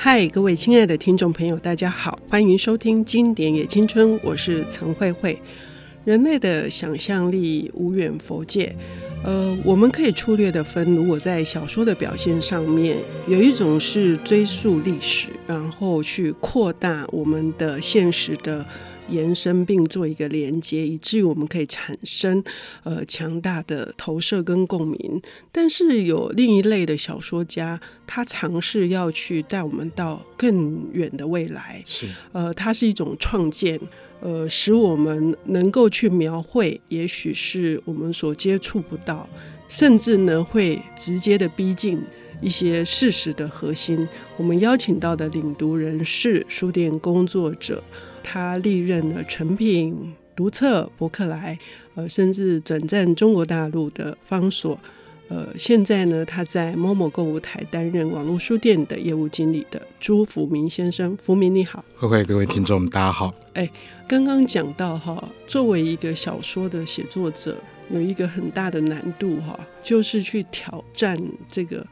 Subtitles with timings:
[0.00, 5.36] 嗨，各位亲爱的听众朋友，大家好，欢迎收听《经典也青春》，我是陈慧慧。
[6.04, 8.72] 人类的想象力无远佛界。
[9.24, 18.64] 呃，我们可以粗略的分，如果在小说的表现上面，有一种是追溯历史，然后去扩大我们的现实的
[19.08, 22.42] 延伸，并做一个连接，以至于我们可以产生
[22.84, 25.20] 呃强大的投射跟共鸣。
[25.50, 33.80] 但是有另一类的小说家，他尝试要去带我们到更远的未来，是呃，它是一种创建。
[34.20, 39.28] 呃，使我们能够去描绘，也许是我们所接触不到，
[39.68, 42.02] 甚至呢会直接的逼近
[42.42, 44.08] 一些事实的核心。
[44.36, 47.80] 我们邀请到的领读人是书店工作者，
[48.30, 51.58] 他历任了成品、读册、博克莱，
[51.94, 54.78] 呃，甚至转战中国大陆的方所。
[55.28, 63.32] 呃，现在呢，他在 momo 购物台担任网络书店的业务经理的朱福明先生，福明你好，慧慧，各位听众大家好。
[63.54, 63.66] 哎，
[64.06, 67.56] 刚刚讲到哈，作为一个小说的写作者，
[67.90, 71.18] 有一个很大的难度哈，就是去挑战
[71.50, 71.86] 这个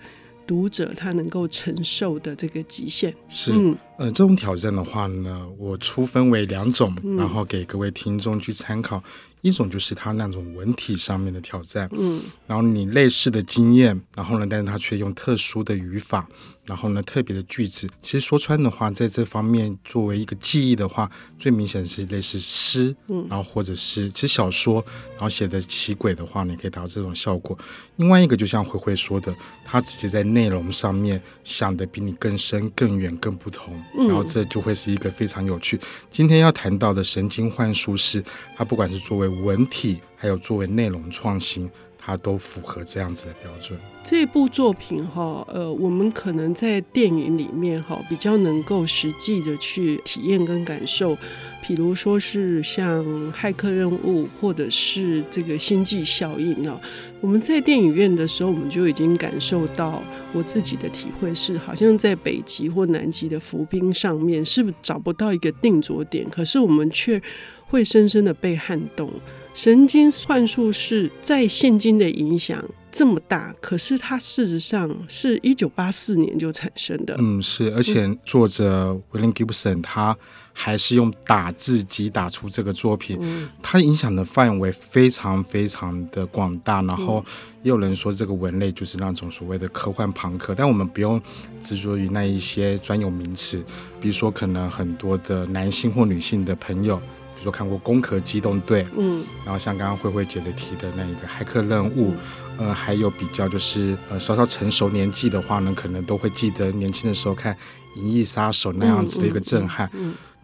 [0.47, 3.15] 读者他能够承受的这个极限。
[3.29, 9.03] 是，嗯、呃，这种挑战的话呢，我粗分为两种，然后给各位听众去参考。
[9.43, 16.27] 一种就是他那种文体上面的挑战，嗯，然后你类似的经验，然后呢，但是他却用特殊的语法，
[16.65, 17.87] 然后呢，特别的句子。
[18.03, 21.09] 其实说穿的话，在这方面作为一个记忆的话，
[21.39, 27.57] 最明显是类似诗，嗯，然后或者是其实小说，然后写的奇诡的话，你可以达到这种效果。
[27.97, 29.33] 另外一个就像慧慧说的，
[29.65, 35.79] 他直接在内容上面想的比你更深、更远、更不同，然后这就会是一个非常有趣。
[36.11, 38.23] 今天要谈到的神经幻术是，
[38.57, 41.71] 它不管是作为文体还有作为内容创新，
[42.07, 43.77] 它都符合这样子的标准。
[44.05, 51.19] 这部作品哈，呃，我们可能在电影里面哈比较能够实际的去体验跟感受，
[51.61, 56.81] 比如说是像《骇客任务》或者是这个《星际效应》呢，
[57.21, 60.01] 我们在电影院的时候，我们就已经感受到，
[60.33, 66.31] 我自己的体会是，好像在北极或南极的浮冰上面，是找不到一个定着点？
[66.31, 67.21] 可是我们却
[67.67, 69.11] 会深深的被撼动。
[69.57, 72.63] 神经算术是在现今的影响
[72.93, 77.17] 这么大，可是它事实上是一九八四年就产生的。
[77.19, 80.15] 嗯，是，而且作者 William Gibson 他
[80.53, 86.83] 还是用打字机打出这个作品，嗯，它影响的范围非常非常的广大。
[86.83, 87.25] 然后
[87.63, 91.19] 也有人说这个文类就是那种所谓的科幻朋克，但我们不用
[91.63, 93.57] 执着于那一些专有名词，
[94.03, 97.01] 比如说可能很多的男性或女性的朋友。
[97.37, 102.13] 比如说看过《攻壳机动队》，嗯，然后像刚刚慧慧姐的提的那一个《骇客任务》，
[102.59, 107.55] 嗯，呃，还有比较就是呃稍稍成熟年纪的话呢，可能都会记得年轻的时候看
[107.95, 109.91] 《银翼杀手》那样子的一个震撼。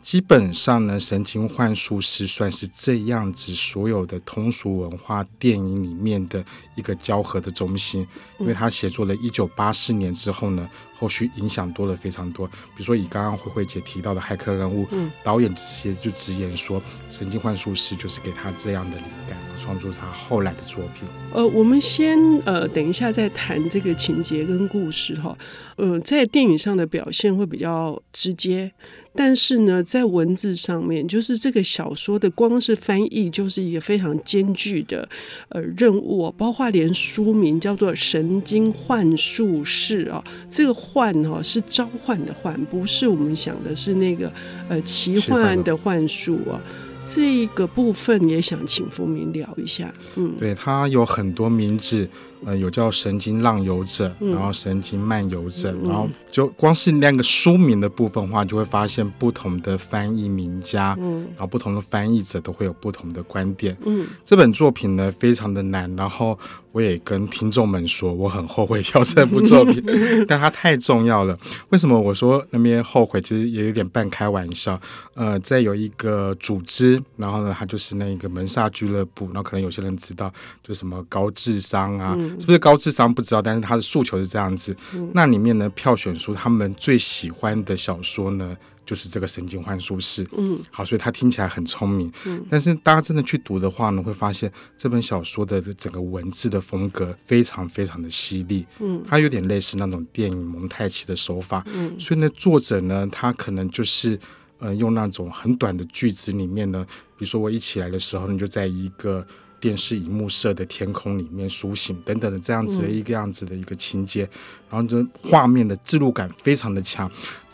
[0.02, 8.06] 基本上呢，神经幻术师算是这样子所有的通俗文化电影里面的一个交合的中心，
[8.38, 10.68] 因为他写作了一九八四年之后呢，
[10.98, 12.46] 后续影响多了非常多。
[12.48, 21.08] 比如说以刚刚慧慧姐提到的《骇客人物》，嗯，导演直接就直言说，神经幻术师就是给他这样的灵感，创作他后来的作品。
[21.32, 25.38] 呃，我们先呃等一下再谈这个情节跟故事哈。
[25.76, 28.72] 呃，在电影上的表现会比较直接。
[29.14, 35.08] 但是呢，在文字上面，就是这个小说的光是翻译就是一个非常艰巨的
[35.50, 44.32] 呃任务，包括连书名叫做《神经幻术士》啊，这个幻哦是召唤的幻，不是我们想的是那个
[44.68, 46.60] 呃奇幻的幻术啊。
[47.04, 49.92] 这个部分也想请福明聊一下。
[50.16, 52.08] 嗯，对，它有很多名字。
[52.44, 63.76] 呃，有叫神经浪游者，然后神经漫游者，嗯、然后就光是那个书名的部分的话，就会发现不同的翻译名家，嗯，然后不同的翻译者都会有不同的观点。
[63.86, 66.36] 嗯，这本作品呢非常的难，然后
[66.72, 69.80] 我也跟听众们说，我很后悔要这部作品，
[70.26, 71.38] 但它太重要了。
[71.68, 73.20] 为什么我说那边后悔？
[73.20, 74.80] 其实也有点半开玩笑。
[75.14, 82.16] 呃，在有一个组织，然后呢，他就是那个门萨俱乐部，然后可能有些人知道，就什么高智商啊。
[82.40, 84.76] 是不是高智商不知道，但是他的诉求是这样子。
[85.12, 90.24] 那里面呢，票选出他们最喜欢的小说呢，就是这个《神经幻术师》。
[90.36, 92.12] 嗯，好，所以他听起来很聪明。
[92.26, 98.66] 嗯，但是大家真的去读的话呢，会发现这本小说的整个文字的风格非常非常的犀利。
[98.80, 101.64] 嗯，它有点类似那种电影蒙太奇的手法。
[101.74, 104.18] 嗯，所以呢，作者呢，他可能就是
[104.62, 106.86] 呃，用那种很短的句子里面呢，
[107.18, 109.26] 比如说我一起来的时候，你就在一个。
[109.62, 114.28] 电视荧幕色的天空里面苏醒等等的这样子的一个样子的一个情节，
[114.68, 117.08] 然后这画面的记录感非常的强。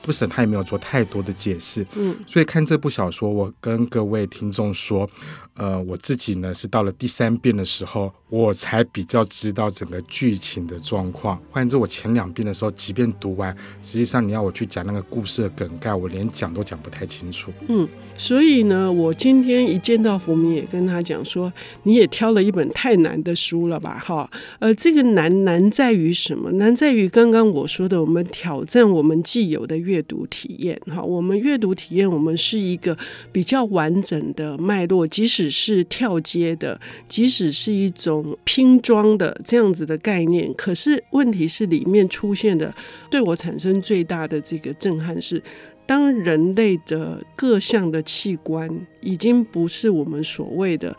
[0.08, 1.86] Gibson 他也没有做太多的解释。
[1.94, 5.08] 嗯，所以看这部小说，我跟各位听众说，
[5.54, 11.40] 呃，我自己呢是到了第三遍的时候，我才比较知道整个剧情的状况。
[11.50, 17.52] 换言之，我前两遍的时候，即便读完，实际上你要我去讲那个故事的梗概，我连讲都讲不太清楚。
[17.68, 21.52] 嗯，所以呢，我今天一见到福明，也跟他讲说，
[21.82, 23.98] 你也挑了一本太难的书了吧？
[23.98, 24.30] 哈，
[24.60, 26.52] 呃，这个难难在于什么？
[26.52, 30.80] 难在于刚刚我说的，我们挑战我们既有的阅读体验。
[30.86, 32.96] 哈，我们阅读体验，我们是一个
[33.32, 42.72] 比较完整的脉络，即使是跳接的，即使是一种拼装的这样子的概念，可是问题是里面出现的，
[43.10, 45.42] 对我产生最大的这个震撼是。
[45.84, 48.68] 当人类的各项的器官
[49.00, 50.94] 已经不是我们所谓的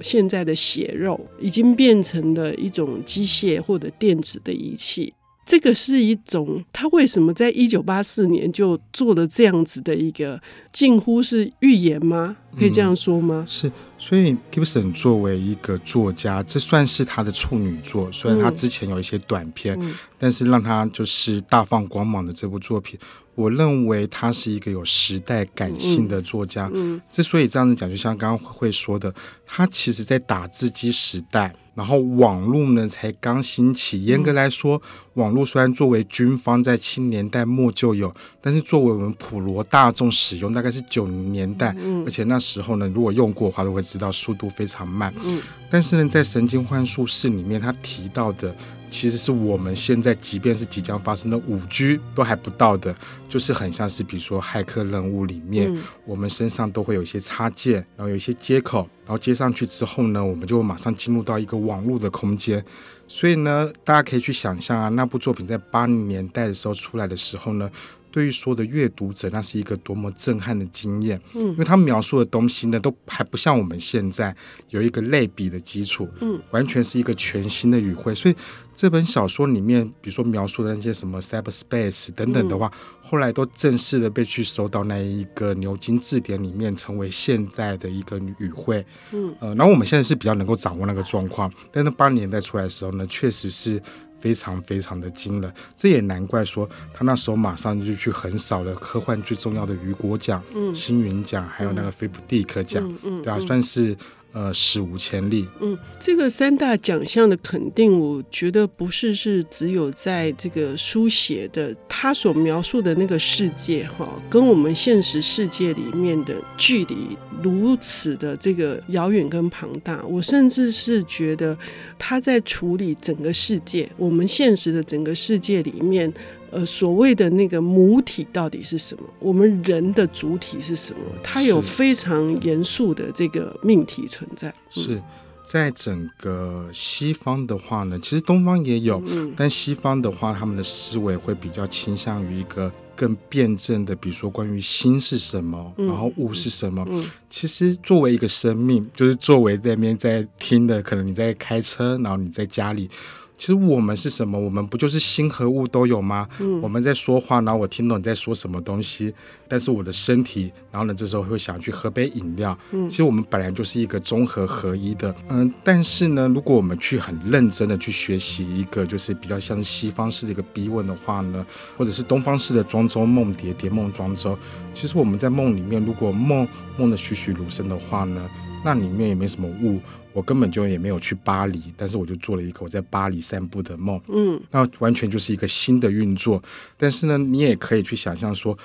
[0.00, 5.14] 现在的血肉，已经变成了一种机械或者电子的仪器。
[5.46, 10.40] 这个是一种，他为什么在一九八四年就做了这样子的一个
[10.72, 12.36] 近乎是预言吗？
[12.58, 13.44] 可以这样说吗？
[13.46, 18.10] 嗯、是，所以 Gibson 作为一个作家，这算是他的处女作。
[18.10, 22.98] 虽然他之前有一些短片，嗯、但是让他就是大放光芒的这部作品。
[23.34, 26.70] 我认为他是一个有时代感性的作家。
[26.72, 29.12] 嗯，之所以这样子讲，就像刚刚会说的，
[29.44, 34.04] 他其实在打字机时代，然后网络呢才刚兴起。
[34.04, 34.80] 严格来说，
[35.14, 41.74] 网络虽然作为军方在七年代末就有，但是作为我们普罗大众使用，大概是九零年代。
[41.78, 45.12] 嗯，而且那时候呢，如果用过的话，都会知道速度非常慢。
[45.24, 45.40] 嗯，
[45.70, 48.54] 但是呢，在《神经幻术室》里面，他提到的。
[48.90, 52.94] 其实是我们现在，即便是即将发生的五 G 都还不到的，
[53.28, 62.64] 就是很像是比如说骇客任务里面，我们身上都会有一些插件，然后有一些接口，然后接上去之后呢，我们就马上进入到一个网络的空间。
[63.06, 67.70] 所以呢，大家可以去想象啊，那部作品在八零年代的时候出来的时候呢。
[68.14, 71.20] 对于所有的阅读者，那是一个多么震撼的经验。
[71.34, 74.32] 嗯，因为他描述的东西呢，都还不像我们现在
[74.70, 76.08] 有一个类比的基础。
[76.20, 78.14] 嗯，完全是一个全新的语汇。
[78.14, 78.34] 所以
[78.72, 88.86] 这本小说里面，比如说描述的那些什么 cyberspace 等等的话，嗯、后来都正式的被去收到那一个牛津字典里面，成为现在的一个语汇。
[89.10, 93.82] 嗯，呃，然后我们现在是比较能够掌握那个状况，但是八零年代出来的时候呢，确实是。
[94.24, 102.82] 非常非常的惊人，这也难怪说他那时候马上就去横扫了科幻最重要的雨果奖、嗯、星云奖，还有那个菲普蒂克奖，
[103.22, 103.94] 对啊，算是。
[104.34, 105.48] 呃，史无前例。
[105.60, 120.04] 嗯，这个三大奖项的肯定，我觉得不是是只有在这个书写的他所描述的那个世界哈，跟我们现实世界里面的距离如此的这个遥远跟庞大。
[120.04, 121.56] 我甚至是觉得
[121.96, 126.12] 他在处理整个世界，我们现实的整个世界里面。
[126.54, 129.02] 呃，所谓的那个母体到底是什么？
[129.18, 131.00] 我们人的主体是什么？
[131.20, 134.54] 它有非常严肃的这个命题存在。
[134.70, 135.02] 是
[135.44, 146.86] 在整个西方的话呢，其实东方也有，嗯、但西方的话，他们的思维会比较倾向于一个更辩证的，比如说关于心是什么，然后物是什么。
[147.28, 152.88] 其实作为一个生命，就是作为在那边在听的，可能你在开车，然后你在家里。
[153.36, 154.38] 其实我们是什么？
[154.38, 156.28] 我们不就是心和物都有吗？
[156.38, 159.12] 嗯，我们在说话，然后我听懂你在说什么东西，
[159.48, 162.56] 但是我的身体，然后呢，这时候会想去喝杯饮料。
[162.70, 165.14] 嗯，其实我们本来就是一个综合合一的。
[165.28, 171.44] 嗯，但是呢，如果我们去很认真的去学习一个，就是比较像是西方式的一个逼问的话呢，
[171.76, 174.38] 或者是东方式的庄周梦蝶，蝶梦庄周，
[174.74, 178.30] 其实我们在梦里面，如果梦梦的栩栩如生的话呢，
[178.64, 179.80] 那里面也没什么雾。
[180.12, 186.40] 我根本就也没有去巴黎，但是我就做了一个我在巴黎散步的梦，嗯，那完全就是一个新的运作。
[186.76, 188.56] 但是呢，你也可以去想象说，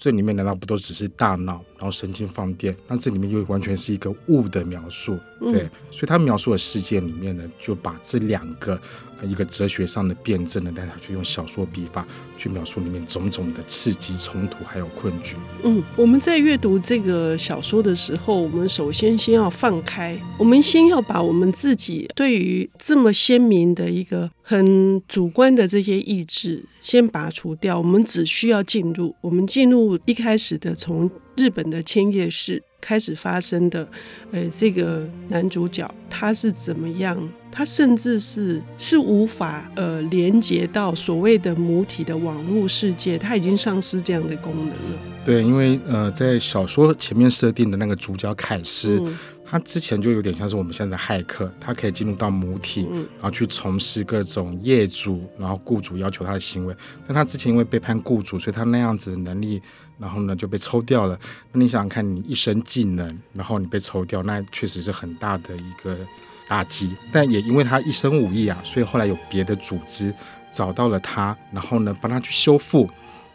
[0.00, 2.74] 这里面难道不都只是大脑，然后神经放电？
[2.88, 8.80] 那这里面又完全是一个物的描述，对，嗯，所以他描述的世界里面呢，就把这两个。
[9.22, 12.06] 一个哲学上的辩证呢，但他去用小说笔法
[12.38, 15.36] 去描述里面种种的刺激、冲突还有困局。
[15.62, 27.78] 嗯，我们在阅读这个小说的时候，我们首先先要放开，我们先要把我们自己对于这么鲜明的一个很主观的这些意志先拔除掉。
[27.78, 33.88] 我们只需要进入，我们进入一开始的从日本的千叶市开始发生的，
[34.32, 37.16] 呃，这个男主角他是怎么样？
[37.52, 44.98] 他甚至是是无法呃连接到所谓的母体的网络世界，他已经丧失这样的功能了。
[45.24, 49.00] 对，因为呃，在小说前面设定的那个主角凯斯。
[49.00, 49.16] 嗯
[49.50, 56.76] 他之前就有点像是我们现在的骇客，他可以进入到母体，然后去从事各种业主，然后雇主要求他的行为。
[57.04, 59.60] 但他之前因为背叛雇主，所以他那样子的能力，
[59.98, 61.18] 然后呢就被抽掉了。
[61.50, 65.98] 那你想想看，你一身技能，然后你被抽掉，那确实是很大的一个
[66.46, 66.94] 打击。
[67.10, 70.14] 但也因为他一身武艺啊，所以后来有别的组织
[70.52, 72.88] 找到了他，然后呢帮他去修复。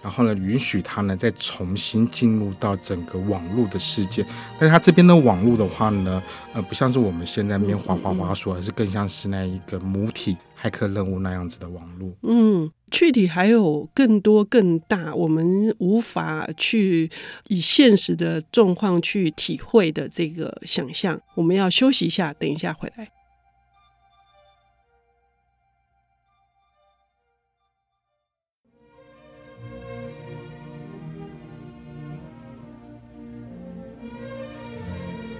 [0.05, 4.23] 然后呢，允许他呢再重新进入到整个网络的世界。
[4.59, 6.21] 但是他这边的网络的话呢，
[6.53, 12.11] 呃，不像是我们现在面滑滑滑说，而是更像是那一个母体骇客任务那样子的网络。
[12.21, 17.09] 嗯，具体还有更多更大，我们无法去
[17.47, 21.19] 以现实的状况去体会的这个想象。
[21.33, 23.09] 我们要休息一下，等一下回来。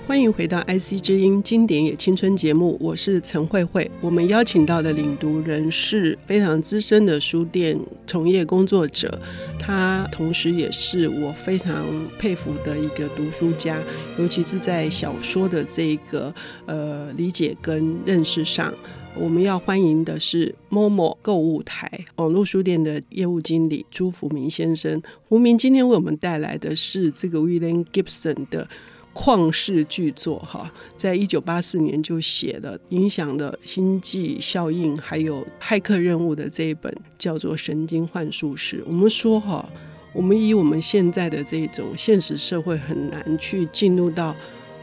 [0.07, 3.89] 欢迎回到 IC 之音经典也青春节目，我是陈慧慧。
[3.99, 9.19] 我们邀请到的领读人是非常资深的书店从业工作者，
[9.59, 11.87] 他同时也是我非常
[12.19, 13.81] 佩服的一个读书家，
[14.19, 16.31] 尤其是在小说的这个
[16.67, 18.71] 呃理解跟认识上。
[19.15, 25.01] 我们要欢迎的是 Momo 购物台网络书店的业务经理朱福明先生。
[25.27, 28.67] 福明今天为我们带来的是这个 William Gibson 的。
[29.15, 38.81] 旷世巨作哈，在一九八四年就写了，影响了星际效应，还有骇客任务的这一本叫做《神经幻术师》。
[38.85, 39.67] 我们说哈，
[40.11, 44.35] 我们以我们现在的这种现实社会很难去进入到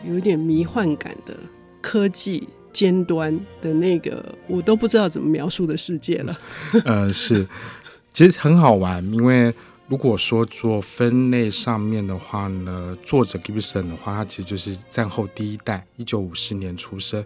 [0.03, 1.37] 有点迷幻感的
[1.83, 6.39] 科技尖端的那个，我都不知道怎么描述的世界了。
[6.87, 7.47] 呃，是，
[8.15, 9.53] 其实很好玩，因为。
[9.93, 17.23] 如果说做分类上面的话呢，作者 Gibson 的话，他其实就是战后第一代，一九五四年出生。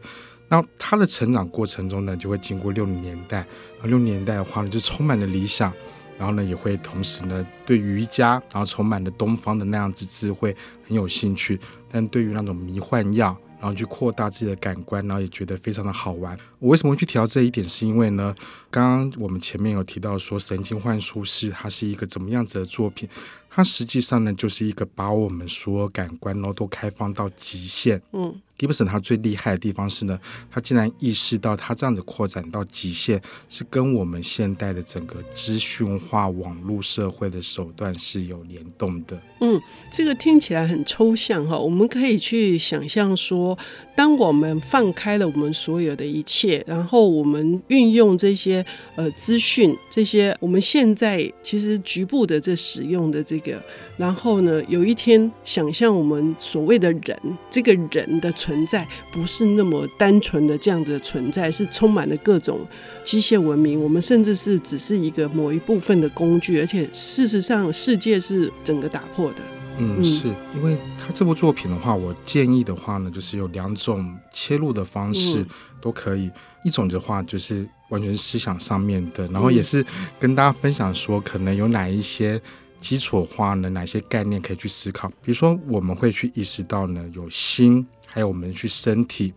[0.48, 3.46] 那他的成长过程中呢，就会经过六零年代。
[3.84, 5.72] 六零年代的话呢，就充满了理想，
[6.18, 10.52] 然后呢，也会同时呢，对瑜伽，然后充满了东方的那样子智慧
[10.88, 11.60] 很有兴趣。
[11.88, 16.36] 但对于那种迷幻药，然后去扩大自己的感官，然后也觉得非常的好玩。
[16.58, 17.68] 我为什么会去提到这一点？
[17.68, 18.34] 是因为呢，
[18.70, 23.08] 刚刚我们前面有提到说，《神经幻术师》它是一个怎么样子的作品？
[23.48, 28.00] 它实际上呢，就是一个把我们所有感官呢都开放到极限。
[28.12, 28.34] 嗯。
[28.58, 30.18] Gibson 他最厉害的地方是呢，
[30.50, 39.20] 他竟然意识到他这样子扩展到极限，是跟我们现代的整个资讯化网络社会的手段是有联动的。
[39.42, 39.60] 嗯，
[39.92, 43.58] 这个听起来很抽象哈，我们可以去想象说，
[43.94, 53.60] 当我们放开了我们所有的一切，然后我们运用这些呃资讯，这些我们现在其实局部的这使用的这个，
[53.96, 57.18] 然后呢，有一天想象我们所谓的人，
[57.50, 58.32] 这个人的。
[58.36, 62.60] 存在不是那么单纯的这样的存在，是充满了各种
[63.02, 63.82] 机械文明。
[63.82, 69.38] 我们甚至是只是一个某一部分的工具，而且事实上世界是整个打破的。
[69.78, 75.42] 嗯，是因为他这部作品的话，我建议的话呢，就是有两种切入的方式
[75.80, 76.26] 都可以。
[76.26, 76.32] 嗯、
[76.64, 79.82] 一种的话就是完全是思想上面的，然后也是
[80.20, 82.38] 跟大家分享说，可能有哪一些。
[82.80, 85.08] 基础的话呢，哪些概念可以去思考？
[85.22, 89.32] 比如说，我们会去意识到呢，有心，还有我们去身体。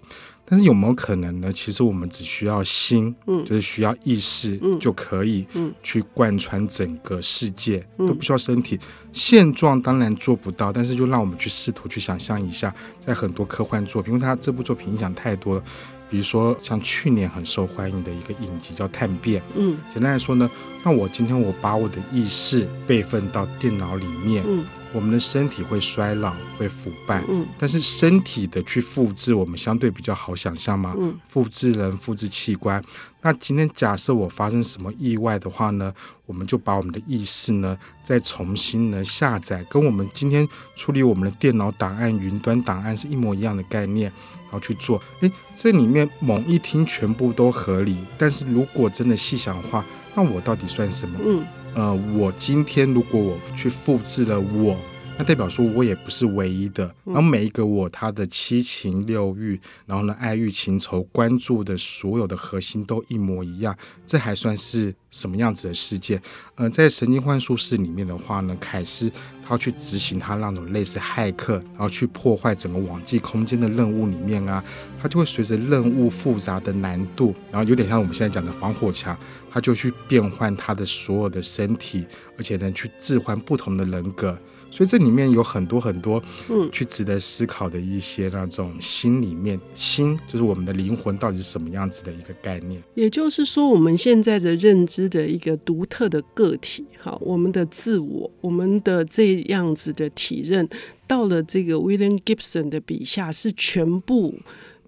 [0.49, 1.53] 但是有没有可能呢？
[1.53, 8.79] 其实我们只需要心，嗯，就是需要意识就可以，嗯，去贯穿整个世界，嗯，都不需要身体。
[9.13, 15.63] 现状当然做不到，但是就让我们去试图去想象一下，在很多科幻作品，因为它这部作品影响太多了。
[16.09, 19.39] 比如说，像去年很受欢迎的一个影集叫《探变》。
[19.55, 20.49] 嗯，简单来说呢，
[20.83, 32.83] 那我今天我把我的意识备份到电脑里面，嗯，我们的身体会衰老，会腐败，嗯，但是身体的去复制，我们相对比较好想象吗，嗯，复制人、复制器官。
[33.21, 35.93] 那今天假设我发生什么意外的话呢，
[36.25, 44.11] 我们就把我们的意识呢再重新呢下载，跟我们今天处理我们的电脑档案、云端档案是一模一样的概念。
[44.51, 51.19] 然后去做，诶，这里面猛一听全部都合理，但是如果真的细想的话，那我到底算什么？
[51.23, 54.75] 嗯，呃，我今天如果我去复制了我。
[55.19, 56.95] 那代表说，我也不是唯一的。
[57.03, 63.75] 然后每一个我，他的七情六欲，然后呢，爱欲情仇，关注的所有的核心都一模一样。
[64.07, 66.21] 这还算是什么样子的世界？
[66.55, 69.11] 呃，在《神经幻术室》里面的话呢，凯斯
[69.43, 74.63] 他要去执行他那种类似骇客，然后去破坏整个网际空间的任务里面啊，
[75.01, 79.17] 他就会随着任务复杂的难度，然后有点像我们现在讲的防火墙，
[79.51, 82.05] 他就去变换他的所有的身体，
[82.37, 84.37] 而且能去置换不同的人格。
[84.71, 92.81] 所以这里面有很多很多，嗯，去值得思考的一些那种心里面，心就是我们的灵魂到底是什么样子的一个概念。
[92.95, 100.67] 也就是说，我们现在的认知的一个独特的个体，哈，我们的自我，我们的这样子的体认，
[101.07, 104.35] 到了这个 William Gibson 的笔下，是全部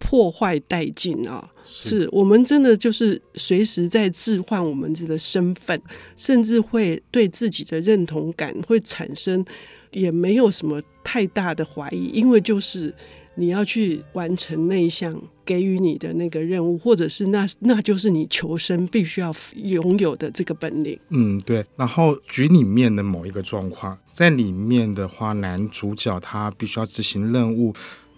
[0.01, 1.50] 破坏殆尽啊。
[1.63, 5.81] 是我们真的就是随时在置换我们这个身份，
[6.17, 9.46] 甚至会对自己的认同感会产生，
[9.91, 12.93] 也没有什么太大的怀疑，因为就是
[13.36, 15.15] 你要去完成那一项
[15.46, 21.00] 给予你的那个任务，或者是那那就是你求生必须要拥有的这个本领。
[21.10, 21.63] 嗯，对。
[21.77, 27.74] 然后局里面的某一个状况，在里面的话，男主角他必须要执行任务。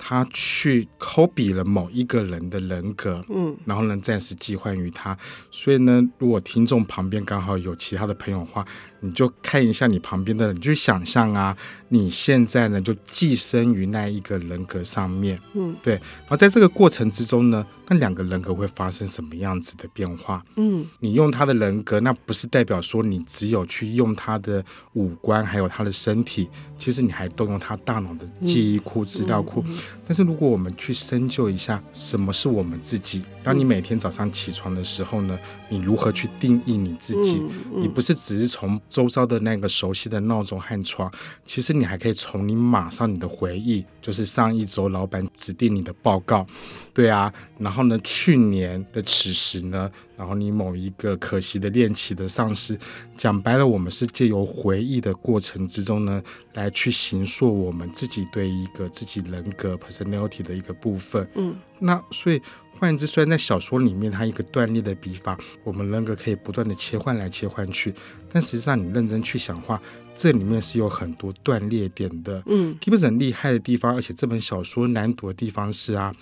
[0.05, 5.17] 他去 copy 了某一个人的人格，嗯，然后呢，暂时寄换于他。
[5.49, 8.65] 所以呢，如果听众旁边刚好有其他的朋友的话，
[8.99, 11.55] 你就看一下你旁边的人，你就想象啊，
[11.87, 15.93] 你现在呢就寄生于那一个人格上面，嗯，对。
[15.93, 20.43] 然后在这个过程之中呢，那两个人格会发生什么样子的变化？
[20.55, 29.63] 嗯，你用他的人格，那不是代表说你只有去用他的五官，还有他的身体，其实你还动用他大脑的记忆库、资料库。
[30.05, 33.21] 但是如果我们去深究一下，什么是我们自己？
[33.43, 35.37] 当你每天早上起床的时候呢，
[35.69, 37.41] 你如何去定义你自己？
[37.75, 41.11] 你不是只是从周遭的那个熟悉的闹钟和床，
[41.45, 46.47] 其实你还可以从你马上你的回忆，就是上一周老板指定你的报告，
[46.93, 52.77] 对啊，然后呢，去年的此时呢，然后你某一个可惜的恋情的丧失，
[53.17, 56.21] 讲白了，我们是借由回忆的过程之中呢，
[56.53, 62.41] 来去形塑我们自己对一个自己人格 personality 的一个部分，嗯，那所以。
[62.79, 67.93] 换言之，虽然在小说里面，它一个断裂的笔法，我们人格可以不断的切换来切换去，
[68.29, 69.81] 但实际上你认真去想的话，
[70.15, 72.43] 这里面是有很多断裂点的。
[72.47, 76.13] 嗯，Gibson 厉害的地方，而且这本小说难读的地方是啊，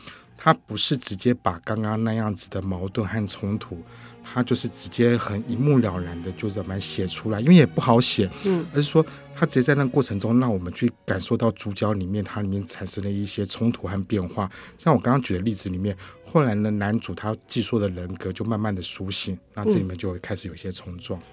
[0.44, 3.78] 它不是直接把刚刚那样子的矛盾和冲突。
[4.24, 14.50] 他就是直接很一目了然的就这么写出来，因为也不好写，嗯，而是说他直接在那个过程中让我们去感受到主角里面它里面产生了一些冲突和变化。
[14.78, 21.20] 像我刚刚举的例子里面，后来呢，男主他寄宿的人格就慢慢的苏醒，那这里面就会开始有一些冲撞。
[21.20, 21.24] 嗯，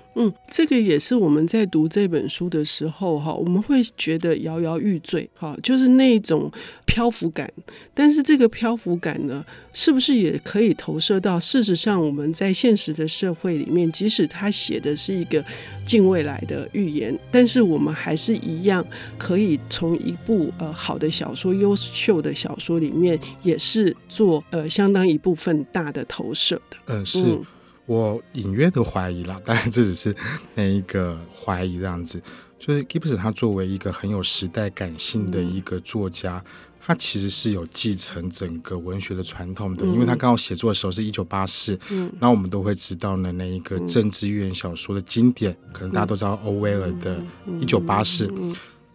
[0.51, 6.51] 这个也是我们在读这本书的时候哈，我们会觉得摇摇欲坠哈，就是那种
[6.87, 7.53] 漂浮感。
[7.95, 13.91] 但是这个漂浮感呢，是不是也可以投射到事实上我们在现实的社会里面？
[13.93, 15.45] 即使他写的是一个
[15.85, 18.85] 近未来的预言，但是我们还是一样
[19.17, 26.77] 可以从一部呃好的小说、优秀的小说里面，也是做呃相当一部分大的投射的。
[26.87, 27.23] 嗯，是。
[27.23, 27.47] 嗯
[27.89, 30.15] 我隐约的怀疑啦， 当然这只是
[30.55, 32.23] 那一个怀疑这样子。
[32.61, 47.17] 就是 Gibson 他作为一个很有时代感性的一个作家，嗯、他其实是有继承整个文学的传统的，嗯、因为他刚好写作的时候是一九八四，嗯，那我们都会知道呢，那一个政治寓言小说的经典，嗯、可能大家都知道欧威尔的
[47.61, 48.27] 《一九八四》。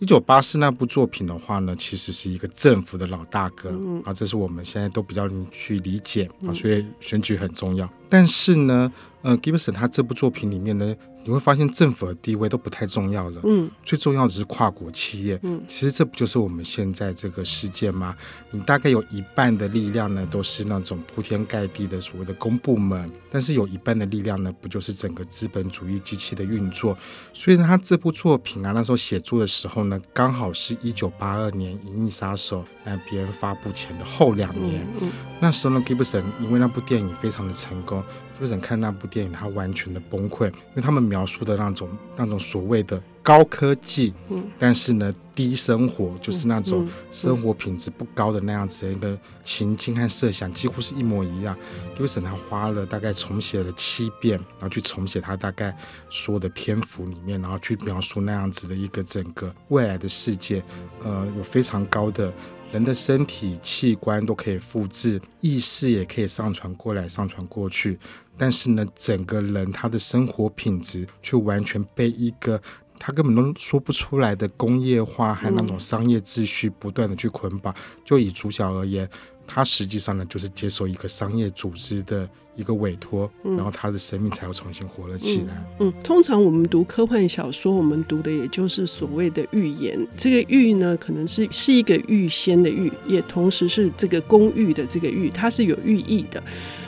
[0.03, 3.69] 一九八四那部作品的话呢，其实是一个政府的老大哥
[4.03, 7.89] 啊，这是我们现在都比较去理解啊，所以选举很重要。
[8.09, 8.91] 但是呢，
[9.23, 10.95] 呃，Gibson 他这部作品里面呢。
[11.25, 18.13] 你会发现政府的地位都不太重要了，嗯，最重要的是跨国企业，嗯，其实这不就是我们现在这个世界吗？
[18.51, 26.97] 你大概有一半的力量呢，都是那种铺天盖地的所谓的公部门，但是有一半的力量呢，不就是整个资本主义机器的运作？
[27.33, 35.09] 所以呢，他这部作品啊，那时候写作的时候呢，刚好是一九八二年《银翼杀手》那边发布前的后两年，嗯，
[35.39, 38.03] 那时候呢，Gibson 因为那部电影非常的成功。
[38.39, 51.55] Gibson 看那部电影，他完全的崩溃，因为他们描述的那种那种所谓的高科技，嗯，但是呢低生活，就是那种生活品质不高的那样子的一个情境和设想，几乎是一模一样。
[51.97, 55.75] Gibson 他花了大概重写了七遍，然后去重写他大概
[56.09, 60.63] 说的篇幅里面，然后去描述那样子的一个整个未来的世界，
[61.03, 62.31] 呃，有非常高的。
[62.73, 67.99] 人的身体器官都可以复制，意识也可以上传过来、上传过去，
[68.35, 72.59] 但是呢，整个人他的生活品质却完全被一个
[72.97, 77.71] 他根本都说不出来的工业化和那种商业秩序不断的去捆绑。
[78.03, 79.07] 就以主角而言，
[79.45, 85.87] 他实际上呢，就是接受一个商业组织的一个委托，嗯、然后他的生命才又重新活了起来嗯。
[85.87, 89.99] 嗯，通常我们读科幻小说，我们读的也就是所谓的预言。
[90.15, 96.41] 这个预呢，可能是是一个预先的预，也同时是这个公寓的这个预，它是有寓意的。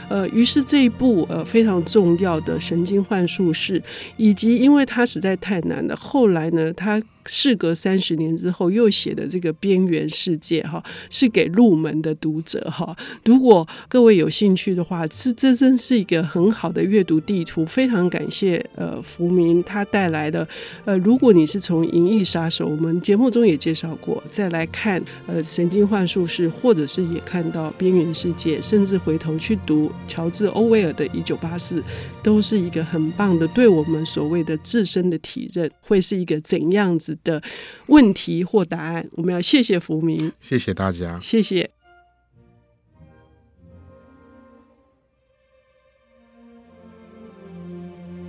[0.07, 3.79] 呃，于是这一部呃非常重要的《神经幻术士》，
[4.17, 7.01] 以及因为它实在太难了，后来呢，他。
[7.25, 12.95] 事隔三十年之后，又写的这个《边缘世界》哈，是给入门的读者哈。
[13.23, 17.65] 如果各位有兴趣的话，是这真是一个很好的阅读地图。
[17.65, 20.47] 非常感谢呃福明他带来的
[20.85, 31.81] 呃，如果你是从《银翼杀手》我们节目中也介绍过，再来看呃《神经幻术士》，或者是也看到《边缘世界》，甚至回头去读乔治·欧威尔的《一九八四》，
[32.21, 37.41] 都是一个很棒的，对我们所谓的自身的体认，会是一个怎样子的
[37.87, 41.71] 问题或答案，我们要谢谢福明，谢谢大家，谢谢。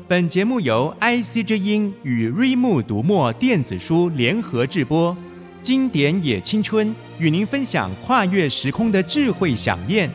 [0.08, 5.16] 本节目由 IC 之音与瑞木读墨电子书联合制播，
[5.60, 10.08] 经典也青春与您分享跨越时空的智慧饗宴。